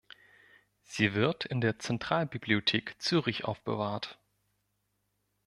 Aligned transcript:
Sie 0.81 1.13
wird 1.13 1.45
in 1.45 1.61
der 1.61 1.77
Zentralbibliothek 1.77 2.99
Zürich 2.99 3.45
aufbewahrt. 3.45 4.17